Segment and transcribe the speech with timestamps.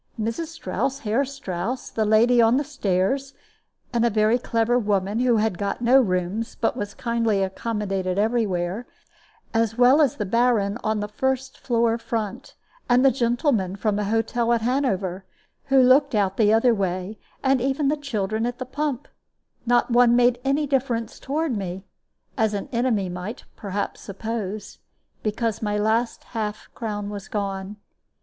[0.19, 0.47] Mrs.
[0.47, 3.35] Strouss, Herr Strouss, the lady on the stairs,
[3.93, 8.47] and a very clever woman who had got no rooms, but was kindly accommodated every
[8.47, 8.87] where,
[9.53, 12.55] as well as the baron on the first floor front,
[12.89, 15.23] and the gentleman from a hotel at Hanover,
[15.65, 19.07] who looked out the other way, and even the children at the pump
[19.67, 21.85] not one made any difference toward me
[22.35, 24.79] (as an enemy might, perhaps, suppose)
[25.21, 27.75] because my last half crown was gone.